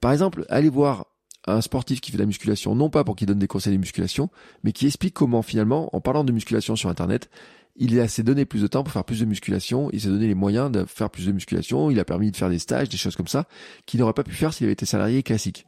[0.00, 1.06] Par exemple, allez voir
[1.46, 3.78] un sportif qui fait de la musculation, non pas pour qu'il donne des conseils de
[3.78, 4.30] musculation,
[4.64, 7.30] mais qui explique comment finalement, en parlant de musculation sur Internet,
[7.76, 10.34] il s'est donné plus de temps pour faire plus de musculation, il s'est donné les
[10.34, 13.16] moyens de faire plus de musculation, il a permis de faire des stages, des choses
[13.16, 13.46] comme ça,
[13.84, 15.66] qu'il n'aurait pas pu faire s'il avait été salarié classique.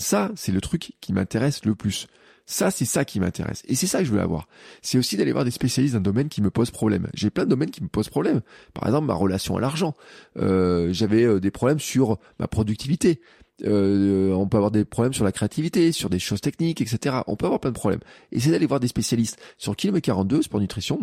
[0.00, 2.06] Ça, c'est le truc qui m'intéresse le plus.
[2.46, 3.62] Ça, c'est ça qui m'intéresse.
[3.68, 4.48] Et c'est ça que je veux avoir.
[4.80, 7.06] C'est aussi d'aller voir des spécialistes d'un domaine qui me pose problème.
[7.12, 8.40] J'ai plein de domaines qui me posent problème.
[8.72, 9.94] Par exemple, ma relation à l'argent.
[10.38, 13.20] Euh, J'avais euh, des problèmes sur ma productivité.
[13.62, 17.18] Euh, on peut avoir des problèmes sur la créativité, sur des choses techniques, etc.
[17.26, 18.00] On peut avoir plein de problèmes.
[18.32, 19.38] Et c'est d'aller voir des spécialistes.
[19.58, 20.98] Sur kilomètre 42, Sport Nutrition,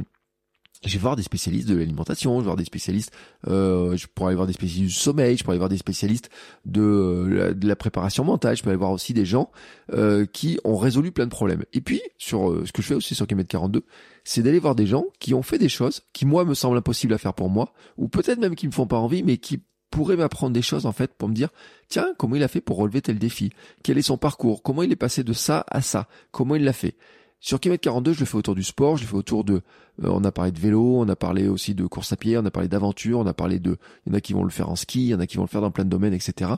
[0.86, 3.12] je vais voir des spécialistes de l'alimentation, je vais voir des spécialistes,
[3.48, 6.30] euh, je pourrais aller voir des spécialistes du sommeil, je pourrais aller voir des spécialistes
[6.66, 9.50] de, euh, la préparation mentale, je peux aller voir aussi des gens
[9.94, 11.64] euh, qui ont résolu plein de problèmes.
[11.74, 13.84] Et puis, sur euh, ce que je fais aussi sur km 42,
[14.24, 17.14] c'est d'aller voir des gens qui ont fait des choses qui, moi, me semblent impossibles
[17.14, 20.18] à faire pour moi, ou peut-être même qui me font pas envie, mais qui pourraient
[20.18, 21.50] m'apprendre des choses, en fait, pour me dire,
[21.90, 23.52] tiens, comment il a fait pour relever tel défi?
[23.84, 24.62] Quel est son parcours?
[24.62, 26.08] Comment il est passé de ça à ça?
[26.32, 26.96] Comment il l'a fait?
[27.40, 29.62] Sur km 42, je le fais autour du sport, je le fais autour de,
[30.04, 32.46] euh, on a parlé de vélo, on a parlé aussi de course à pied, on
[32.46, 34.70] a parlé d'aventure, on a parlé de, il y en a qui vont le faire
[34.70, 36.52] en ski, il y en a qui vont le faire dans plein de domaines, etc.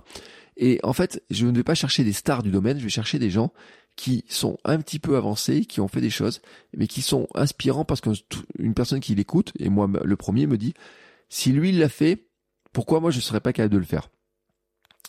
[0.56, 3.20] Et en fait, je ne vais pas chercher des stars du domaine, je vais chercher
[3.20, 3.52] des gens
[3.96, 6.42] qui sont un petit peu avancés, qui ont fait des choses,
[6.76, 10.74] mais qui sont inspirants parce qu'une personne qui l'écoute, et moi le premier me dit,
[11.28, 12.28] si lui il l'a fait,
[12.72, 14.10] pourquoi moi je ne serais pas capable de le faire?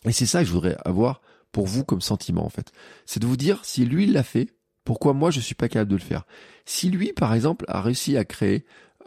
[0.04, 1.20] Et c'est ça que je voudrais avoir
[1.52, 2.72] pour vous comme sentiment en fait.
[3.06, 4.48] C'est de vous dire, si lui il l'a fait,
[4.90, 6.24] pourquoi moi je suis pas capable de le faire
[6.64, 8.64] Si lui, par exemple, a réussi à créer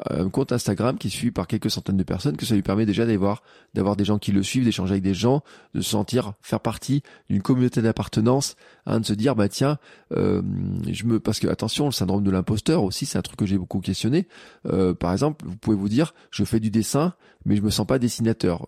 [0.09, 2.61] euh, un compte Instagram qui est suivi par quelques centaines de personnes, que ça lui
[2.61, 3.43] permet déjà d'avoir
[3.73, 5.43] d'avoir des gens qui le suivent, d'échanger avec des gens,
[5.73, 9.77] de se sentir faire partie d'une communauté d'appartenance, hein, de se dire bah tiens,
[10.13, 10.41] euh,
[10.89, 13.57] je me parce que attention, le syndrome de l'imposteur aussi, c'est un truc que j'ai
[13.57, 14.29] beaucoup questionné.
[14.65, 17.13] Euh, par exemple, vous pouvez vous dire je fais du dessin,
[17.45, 18.65] mais je me sens pas dessinateur.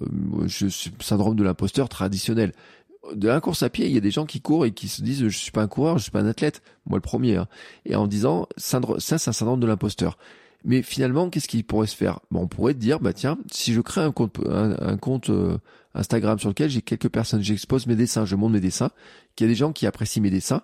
[0.47, 0.67] Je
[0.99, 2.51] syndrome de l'imposteur traditionnel
[3.13, 5.01] de la course à pied, il y a des gens qui courent et qui se
[5.01, 7.47] disent je suis pas un coureur, je suis pas un athlète, moi le premier, hein.
[7.85, 10.17] et en disant ça c'est un syndrome de l'imposteur.
[10.67, 12.21] Mais finalement, qu'est-ce qui pourrait se faire?
[12.31, 15.57] Bon, On pourrait dire bah tiens, si je crée un compte un, compte euh,
[15.93, 18.89] Instagram sur lequel j'ai quelques personnes, j'expose mes dessins, je montre mes dessins,
[19.35, 20.63] qu'il y a des gens qui apprécient mes dessins,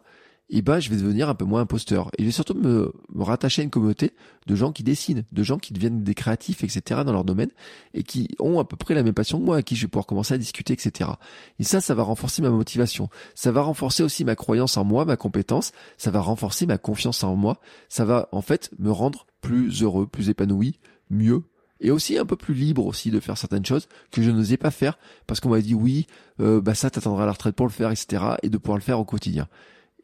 [0.53, 2.11] et ben je vais devenir un peu moins imposteur.
[2.17, 4.11] Et je vais surtout me, rattacher à une communauté
[4.47, 7.01] de gens qui dessinent, de gens qui deviennent des créatifs, etc.
[7.05, 7.49] dans leur domaine,
[7.93, 9.87] et qui ont à peu près la même passion que moi, à qui je vais
[9.87, 11.11] pouvoir commencer à discuter, etc.
[11.59, 13.09] Et ça, ça va renforcer ma motivation.
[13.33, 15.71] Ça va renforcer aussi ma croyance en moi, ma compétence.
[15.97, 17.61] Ça va renforcer ma confiance en moi.
[17.87, 21.43] Ça va en fait me rendre plus heureux, plus épanoui, mieux,
[21.79, 24.69] et aussi un peu plus libre aussi de faire certaines choses que je n'osais pas
[24.69, 26.07] faire parce qu'on m'a dit oui,
[26.39, 28.23] euh, bah ça t'attendra à la retraite pour le faire, etc.
[28.43, 29.47] et de pouvoir le faire au quotidien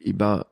[0.00, 0.44] et eh ben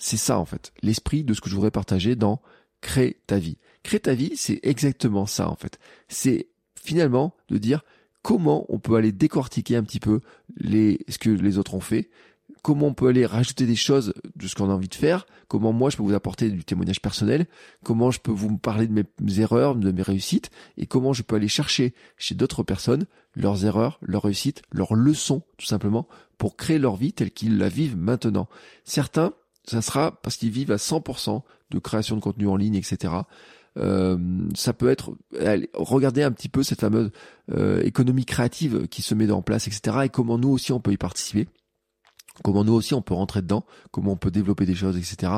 [0.00, 2.40] c'est ça en fait, l'esprit de ce que je voudrais partager dans
[2.80, 3.56] Crée ta vie.
[3.82, 5.78] Crée ta vie, c'est exactement ça en fait.
[6.08, 7.82] C'est finalement de dire
[8.22, 10.20] comment on peut aller décortiquer un petit peu
[10.56, 12.10] les ce que les autres ont fait,
[12.62, 15.72] comment on peut aller rajouter des choses de ce qu'on a envie de faire, comment
[15.72, 17.46] moi je peux vous apporter du témoignage personnel,
[17.84, 21.36] comment je peux vous parler de mes erreurs, de mes réussites, et comment je peux
[21.36, 26.78] aller chercher chez d'autres personnes leurs erreurs, leurs réussites, leurs leçons, tout simplement, pour créer
[26.78, 28.48] leur vie telle qu'ils la vivent maintenant.
[28.84, 29.32] Certains,
[29.64, 33.14] ça sera parce qu'ils vivent à 100% de création de contenu en ligne, etc.
[33.76, 34.18] Euh,
[34.54, 35.16] ça peut être
[35.74, 37.10] regardez un petit peu cette fameuse
[37.52, 39.98] euh, économie créative qui se met en place, etc.
[40.04, 41.48] Et comment nous aussi on peut y participer
[42.42, 45.32] comment nous aussi on peut rentrer dedans, comment on peut développer des choses, etc.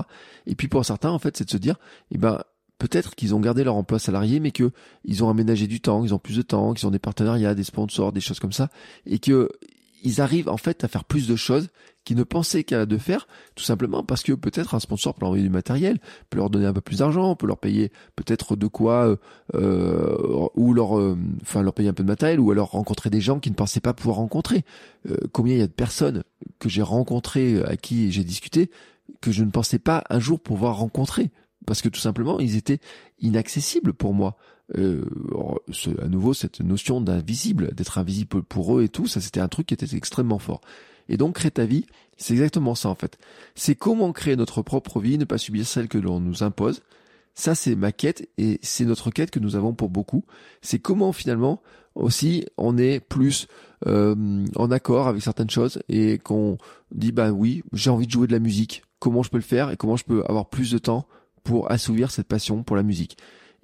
[0.46, 1.76] Et puis pour certains, en fait, c'est de se dire,
[2.10, 2.40] eh ben,
[2.78, 4.70] peut-être qu'ils ont gardé leur emploi salarié, mais que
[5.04, 7.64] ils ont aménagé du temps, ils ont plus de temps, qu'ils ont des partenariats, des
[7.64, 8.70] sponsors, des choses comme ça,
[9.04, 9.50] et que
[10.02, 11.68] ils arrivent en fait à faire plus de choses
[12.04, 15.30] qu'ils ne pensaient qu'à de faire, tout simplement parce que peut-être un sponsor peut leur
[15.30, 15.98] envoyer du matériel,
[16.30, 19.16] peut leur donner un peu plus d'argent, peut leur payer peut-être de quoi, euh,
[19.54, 23.20] euh ou leur, euh, enfin leur payer un peu de matériel, ou alors rencontrer des
[23.20, 24.64] gens qui ne pensaient pas pouvoir rencontrer.
[25.32, 26.22] Combien il y a de personnes
[26.58, 28.70] que j'ai rencontrées, à qui j'ai discuté,
[29.20, 31.30] que je ne pensais pas un jour pouvoir rencontrer,
[31.66, 32.80] parce que tout simplement ils étaient
[33.20, 34.36] inaccessibles pour moi
[34.74, 35.04] euh,
[36.02, 39.66] à nouveau cette notion d'invisible, d'être invisible pour eux et tout, ça c'était un truc
[39.66, 40.60] qui était extrêmement fort.
[41.08, 43.18] Et donc créer ta vie, c'est exactement ça en fait.
[43.54, 46.82] C'est comment créer notre propre vie, ne pas subir celle que l'on nous impose.
[47.34, 50.24] Ça c'est ma quête et c'est notre quête que nous avons pour beaucoup.
[50.62, 51.62] C'est comment finalement
[51.94, 53.46] aussi on est plus
[53.86, 56.58] euh, en accord avec certaines choses et qu'on
[56.92, 58.82] dit bah oui j'ai envie de jouer de la musique.
[58.98, 61.06] Comment je peux le faire et comment je peux avoir plus de temps
[61.44, 63.16] pour assouvir cette passion pour la musique?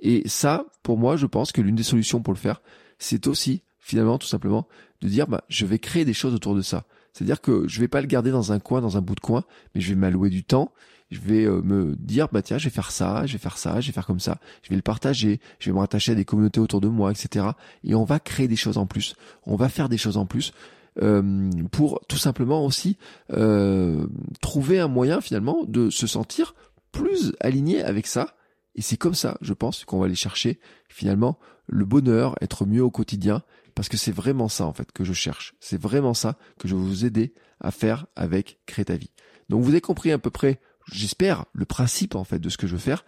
[0.02, 2.60] Et ça, pour moi, je pense que l'une des solutions pour le faire,
[2.98, 4.66] c'est aussi, finalement, tout simplement,
[5.00, 6.84] de dire, bah, je vais créer des choses autour de ça.
[7.12, 9.44] C'est-à-dire que je vais pas le garder dans un coin, dans un bout de coin,
[9.74, 10.72] mais je vais m'allouer du temps.
[11.10, 13.80] Je vais euh, me dire, bah tiens, je vais faire ça, je vais faire ça,
[13.80, 14.38] je vais faire comme ça.
[14.62, 15.40] Je vais le partager.
[15.58, 17.46] Je vais me rattacher à des communautés autour de moi, etc.
[17.84, 19.14] Et on va créer des choses en plus.
[19.44, 20.52] On va faire des choses en plus.
[21.00, 22.98] Euh, pour tout simplement aussi
[23.32, 24.06] euh,
[24.42, 26.54] trouver un moyen finalement de se sentir
[26.92, 28.34] plus aligné avec ça
[28.74, 30.58] et c'est comme ça, je pense, qu'on va aller chercher
[30.88, 33.42] finalement le bonheur, être mieux au quotidien,
[33.74, 35.54] parce que c'est vraiment ça en fait que je cherche.
[35.60, 39.12] C'est vraiment ça que je vais vous aider à faire avec Créer ta vie.
[39.48, 42.66] Donc vous avez compris à peu près, j'espère, le principe en fait de ce que
[42.66, 43.04] je veux faire.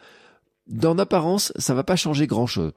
[0.66, 2.72] Dans apparence, ça va pas changer grand chose.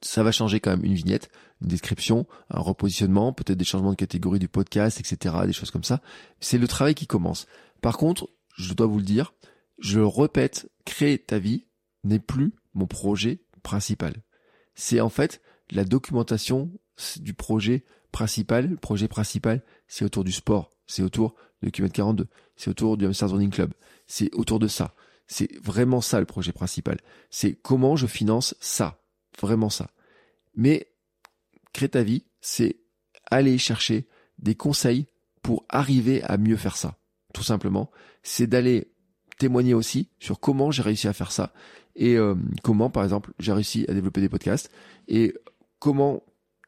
[0.00, 3.96] Ça va changer quand même une vignette, une description, un repositionnement, peut-être des changements de
[3.96, 6.00] catégorie du podcast, etc., des choses comme ça.
[6.40, 7.46] C'est le travail qui commence.
[7.80, 9.34] Par contre, je dois vous le dire,
[9.78, 11.66] je le répète, créer ta vie,
[12.04, 14.14] n'est plus mon projet principal.
[14.74, 16.70] C'est en fait la documentation
[17.20, 18.70] du projet principal.
[18.70, 23.06] Le projet principal, c'est autour du sport, c'est autour de Kilomètre 42, c'est autour du
[23.06, 23.72] Hamster Running Club,
[24.06, 24.94] c'est autour de ça.
[25.26, 26.98] C'est vraiment ça le projet principal.
[27.30, 29.00] C'est comment je finance ça,
[29.40, 29.90] vraiment ça.
[30.54, 30.92] Mais
[31.72, 32.80] créer ta vie, c'est
[33.30, 34.06] aller chercher
[34.38, 35.06] des conseils
[35.42, 36.98] pour arriver à mieux faire ça.
[37.32, 37.90] Tout simplement,
[38.22, 38.92] c'est d'aller
[39.38, 41.52] témoigner aussi sur comment j'ai réussi à faire ça
[41.96, 44.70] et euh, comment, par exemple, j'ai réussi à développer des podcasts
[45.08, 45.34] et
[45.78, 46.22] comment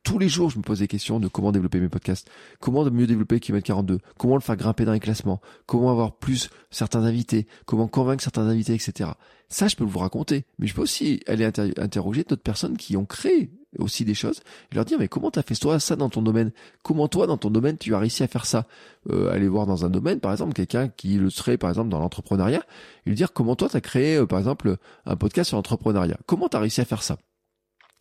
[0.04, 3.06] tous les jours je me pose des questions de comment développer mes podcasts, comment mieux
[3.06, 7.46] développer Kilomètre 42, comment le faire grimper dans les classements, comment avoir plus certains invités,
[7.64, 9.10] comment convaincre certains invités, etc.
[9.48, 13.06] Ça, je peux vous raconter, mais je peux aussi aller interroger d'autres personnes qui ont
[13.06, 16.22] créé aussi des choses et leur dire mais comment t'as fait toi ça dans ton
[16.22, 16.52] domaine?
[16.82, 18.66] Comment toi dans ton domaine tu as réussi à faire ça?
[19.10, 21.98] Euh, Aller voir dans un domaine par exemple quelqu'un qui le serait par exemple dans
[21.98, 22.62] l'entrepreneuriat
[23.06, 26.18] et lui dire comment toi t'as créé euh, par exemple un podcast sur l'entrepreneuriat?
[26.26, 27.18] Comment t'as réussi à faire ça?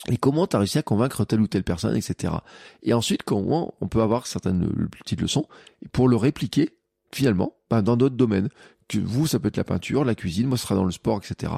[0.10, 2.34] Et comment tu as réussi à convaincre telle ou telle personne, etc.
[2.82, 4.68] Et ensuite, comment on peut avoir certaines
[5.00, 5.48] petites leçons
[5.94, 6.72] pour le répliquer
[7.14, 8.50] finalement ben, dans d'autres domaines?
[8.90, 11.22] Que vous, ça peut être la peinture, la cuisine, moi, ce sera dans le sport,
[11.24, 11.54] etc.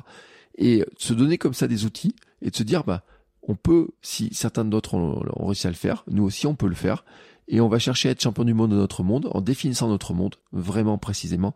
[0.60, 3.04] Et se donner comme ça des outils et de se dire, bah,
[3.48, 6.76] on peut, si certains d'autres ont, réussi à le faire, nous aussi on peut le
[6.76, 7.06] faire.
[7.48, 10.14] Et on va chercher à être champion du monde de notre monde en définissant notre
[10.14, 11.56] monde vraiment précisément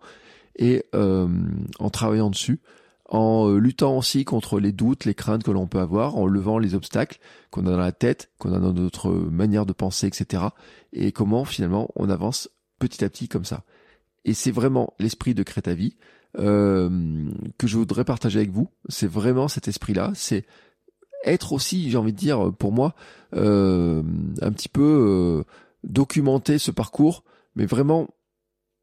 [0.56, 1.28] et euh,
[1.80, 2.60] en travaillant dessus,
[3.10, 6.60] en euh, luttant aussi contre les doutes, les craintes que l'on peut avoir, en levant
[6.60, 10.44] les obstacles qu'on a dans la tête, qu'on a dans notre manière de penser, etc.
[10.94, 13.64] Et comment finalement on avance petit à petit comme ça.
[14.26, 15.96] Et c'est vraiment l'esprit de Crétavie
[16.38, 18.70] euh, que je voudrais partager avec vous.
[18.90, 20.12] C'est vraiment cet esprit-là.
[20.14, 20.46] C'est
[21.26, 22.96] être aussi, j'ai envie de dire, pour moi,
[23.36, 24.04] euh,
[24.42, 25.44] un petit peu euh,
[25.84, 27.24] documenter ce parcours,
[27.56, 28.08] mais vraiment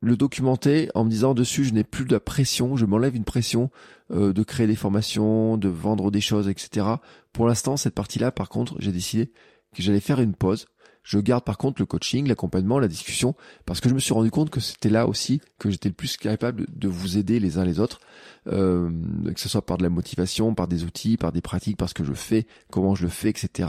[0.00, 3.24] le documenter en me disant dessus, je n'ai plus de la pression, je m'enlève une
[3.24, 3.70] pression
[4.12, 6.86] euh, de créer des formations, de vendre des choses, etc.
[7.32, 9.32] Pour l'instant, cette partie-là, par contre, j'ai décidé
[9.74, 10.66] que j'allais faire une pause
[11.06, 14.32] je garde par contre le coaching, l'accompagnement, la discussion, parce que je me suis rendu
[14.32, 17.64] compte que c'était là aussi que j'étais le plus capable de vous aider les uns
[17.64, 18.00] les autres,
[18.48, 18.90] euh,
[19.32, 21.94] que ce soit par de la motivation, par des outils, par des pratiques, par ce
[21.94, 23.68] que je fais, comment je le fais, etc.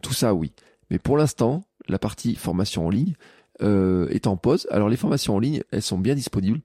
[0.00, 0.52] Tout ça, oui.
[0.90, 3.16] Mais pour l'instant, la partie formation en ligne
[3.62, 4.68] euh, est en pause.
[4.70, 6.60] Alors les formations en ligne, elles sont bien disponibles.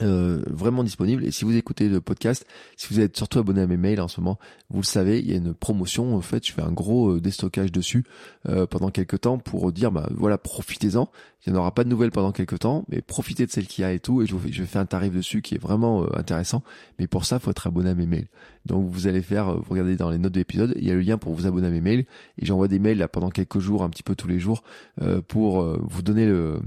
[0.00, 1.24] Euh, vraiment disponible.
[1.24, 4.08] Et si vous écoutez le podcast, si vous êtes surtout abonné à mes mails en
[4.08, 4.38] ce moment,
[4.70, 6.16] vous le savez, il y a une promotion.
[6.16, 8.04] En fait, je fais un gros euh, déstockage dessus
[8.48, 11.10] euh, pendant quelques temps pour dire, bah voilà, profitez-en.
[11.44, 13.82] Il n'y en aura pas de nouvelles pendant quelques temps, mais profitez de celle qu'il
[13.82, 14.22] y a et tout.
[14.22, 16.62] Et je, je fais un tarif dessus qui est vraiment intéressant.
[16.98, 18.28] Mais pour ça, faut être abonné à mes mails.
[18.64, 21.00] Donc vous allez faire, vous regardez dans les notes de l'épisode, il y a le
[21.00, 22.06] lien pour vous abonner à mes mails.
[22.38, 24.62] Et j'envoie des mails là pendant quelques jours, un petit peu tous les jours,
[25.28, 26.60] pour vous donner le,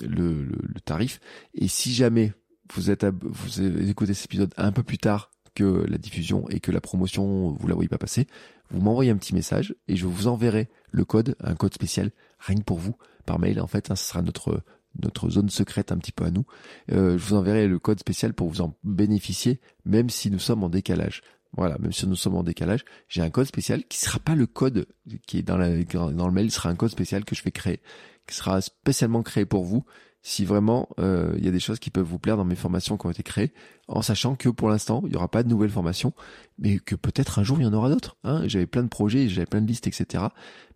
[0.00, 1.20] le, le tarif.
[1.54, 2.32] Et si jamais
[2.74, 6.70] vous êtes vous écoutez cet épisode un peu plus tard que la diffusion et que
[6.70, 8.26] la promotion vous la voyez pas passer,
[8.70, 12.60] vous m'envoyez un petit message et je vous enverrai le code, un code spécial rien
[12.60, 14.62] pour vous par mail en fait, hein, ce sera notre
[15.02, 16.44] notre zone secrète un petit peu à nous.
[16.90, 20.64] Euh, je vous enverrai le code spécial pour vous en bénéficier, même si nous sommes
[20.64, 21.22] en décalage.
[21.56, 24.46] Voilà, même si nous sommes en décalage, j'ai un code spécial qui sera pas le
[24.46, 24.86] code
[25.26, 27.80] qui est dans, la, dans le mail, sera un code spécial que je vais créer,
[28.26, 29.84] qui sera spécialement créé pour vous
[30.22, 32.96] si vraiment euh, il y a des choses qui peuvent vous plaire dans mes formations
[32.96, 33.52] qui ont été créées,
[33.88, 36.12] en sachant que pour l'instant il n'y aura pas de nouvelles formations,
[36.58, 38.16] mais que peut-être un jour il y en aura d'autres.
[38.24, 38.42] Hein.
[38.46, 40.24] J'avais plein de projets, j'avais plein de listes, etc.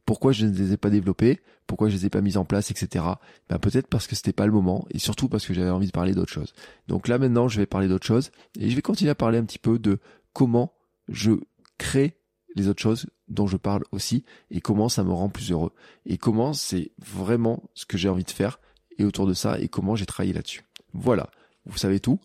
[0.07, 2.71] Pourquoi je ne les ai pas développés Pourquoi je les ai pas mis en place,
[2.71, 3.05] etc.
[3.49, 5.93] Ben peut-être parce que c'était pas le moment, et surtout parce que j'avais envie de
[5.93, 6.55] parler d'autres choses.
[6.89, 9.45] Donc là maintenant je vais parler d'autres choses, et je vais continuer à parler un
[9.45, 9.99] petit peu de
[10.33, 10.73] comment
[11.09, 11.33] je
[11.79, 12.19] crée
[12.55, 15.73] les autres choses dont je parle aussi et comment ça me rend plus heureux
[16.07, 18.61] et comment c'est vraiment ce que j'ai envie de faire
[18.99, 20.65] et autour de ça et comment j'ai travaillé là-dessus.
[20.93, 21.29] Voilà,
[21.67, 22.21] vous savez tout.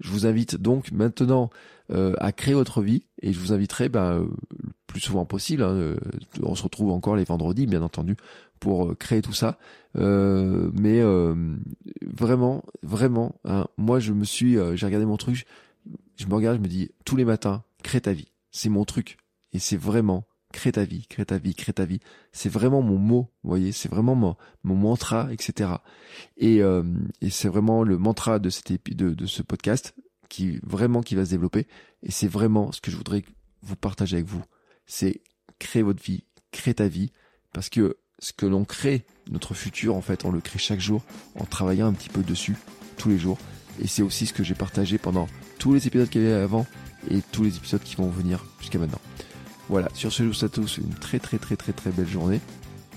[0.00, 1.50] Je vous invite donc maintenant
[1.92, 5.62] euh, à créer votre vie et je vous inviterai ben, euh, le plus souvent possible.
[5.62, 5.96] Hein, euh,
[6.42, 8.16] on se retrouve encore les vendredis, bien entendu,
[8.58, 9.58] pour créer tout ça.
[9.94, 11.02] mais
[12.02, 15.46] vraiment, vraiment, hein, moi je me suis, j'ai regardé mon truc,
[16.16, 18.28] je me je me dis tous les matins, crée ta vie.
[18.50, 19.18] C'est mon truc
[19.52, 21.98] et c'est vraiment crée ta vie, crée ta vie, crée ta vie.
[22.32, 25.70] C'est vraiment mon mot, vous voyez, c'est vraiment mon, mon mantra, etc.
[26.36, 26.84] Et, euh,
[27.20, 29.94] et c'est vraiment le mantra de, cet épi de, ce podcast
[30.28, 31.66] qui vraiment qui va se développer.
[32.04, 33.24] Et c'est vraiment ce que je voudrais
[33.62, 34.42] vous partager avec vous.
[34.86, 35.22] C'est
[35.58, 37.10] créer votre vie, créer ta vie,
[37.52, 41.02] parce que ce que l'on crée, notre futur, en fait, on le crée chaque jour
[41.34, 42.56] en travaillant un petit peu dessus
[42.96, 43.38] tous les jours.
[43.82, 45.26] Et c'est aussi ce que j'ai partagé pendant
[45.58, 46.64] tous les épisodes qu'il y avait avant
[47.10, 49.00] et tous les épisodes qui vont venir jusqu'à maintenant.
[49.68, 52.40] Voilà, sur ce, je vous souhaite tous une très très très très très belle journée.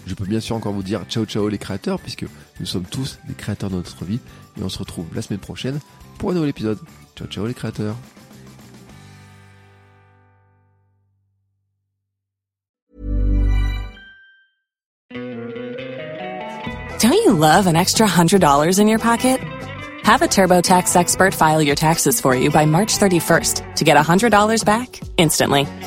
[0.06, 2.26] Je peux bien sûr encore vous dire ciao ciao les créateurs, puisque
[2.60, 4.20] nous sommes tous des créateurs de notre vie,
[4.60, 5.80] et on se retrouve la semaine prochaine
[6.18, 6.80] pour un nouvel épisode.
[7.16, 7.96] Ciao ciao les créateurs
[17.00, 19.40] Don't you love an extra $100 in your pocket?
[20.04, 24.66] Have a TurboTax expert file your taxes for you by March 31st to get $100
[24.66, 25.68] back instantly.